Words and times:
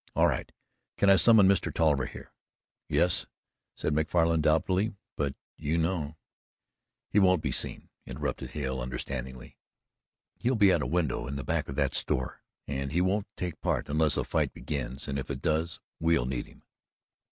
"All 0.15 0.25
right. 0.25 0.51
Can 0.97 1.11
I 1.11 1.15
summon 1.15 1.47
Mr. 1.47 1.71
Tolliver 1.71 2.07
here?" 2.07 2.33
"Yes," 2.89 3.27
said 3.75 3.93
Macfarlan 3.93 4.41
doubtfully, 4.41 4.95
"but 5.15 5.35
you 5.57 5.77
know" 5.77 6.17
"He 7.11 7.19
won't 7.19 7.43
be 7.43 7.51
seen," 7.51 7.89
interrupted 8.07 8.49
Hale, 8.49 8.81
understandingly. 8.81 9.57
"He'll 10.39 10.55
be 10.55 10.71
at 10.71 10.81
a 10.81 10.87
window 10.87 11.27
in 11.27 11.35
the 11.35 11.43
back 11.43 11.67
of 11.69 11.75
that 11.75 11.93
store 11.93 12.41
and 12.67 12.91
he 12.91 12.99
won't 12.99 13.27
take 13.37 13.61
part 13.61 13.89
unless 13.89 14.17
a 14.17 14.23
fight 14.23 14.53
begins, 14.55 15.07
and 15.07 15.19
if 15.19 15.29
it 15.29 15.39
does, 15.43 15.79
we'll 15.99 16.25
need 16.25 16.47
him." 16.47 16.63